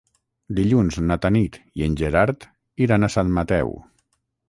Dilluns 0.59 0.97
na 1.11 1.17
Tanit 1.27 1.61
i 1.81 1.87
en 1.89 1.99
Gerard 2.01 2.51
iran 2.89 3.05
a 3.05 3.15
Sant 3.19 3.35
Mateu. 3.41 3.75